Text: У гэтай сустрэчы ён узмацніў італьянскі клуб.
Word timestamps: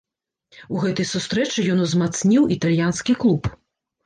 У 0.75 0.79
гэтай 0.85 1.07
сустрэчы 1.09 1.67
ён 1.75 1.83
узмацніў 1.85 2.49
італьянскі 2.57 3.13
клуб. 3.23 3.43